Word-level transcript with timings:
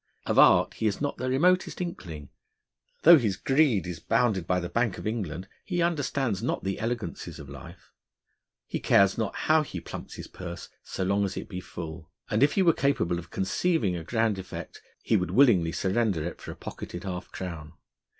Of 0.25 0.39
art 0.39 0.73
he 0.73 0.85
has 0.87 0.99
not 0.99 1.17
the 1.17 1.29
remotest 1.29 1.79
inkling: 1.79 2.29
though 3.03 3.19
his 3.19 3.37
greed 3.37 3.85
is 3.85 3.99
bounded 3.99 4.47
by 4.47 4.59
the 4.59 4.67
Bank 4.67 4.97
of 4.97 5.05
England, 5.05 5.47
he 5.63 5.83
understands 5.83 6.41
not 6.41 6.63
the 6.63 6.79
elegancies 6.79 7.37
of 7.37 7.47
life; 7.49 7.91
he 8.65 8.79
cares 8.79 9.15
not 9.15 9.35
how 9.35 9.61
he 9.61 9.79
plumps 9.79 10.15
his 10.15 10.25
purse, 10.27 10.69
so 10.81 11.03
long 11.03 11.23
as 11.23 11.37
it 11.37 11.47
be 11.47 11.59
full; 11.59 12.09
and 12.31 12.41
if 12.41 12.53
he 12.53 12.63
were 12.63 12.73
capable 12.73 13.19
of 13.19 13.29
conceiving 13.29 13.95
a 13.95 14.03
grand 14.03 14.39
effect, 14.39 14.81
he 15.03 15.15
would 15.15 15.29
willingly 15.29 15.71
surrender 15.71 16.23
it 16.23 16.41
for 16.41 16.49
a 16.49 16.55
pocketed 16.55 17.03
half 17.03 17.31
crown. 17.31 17.73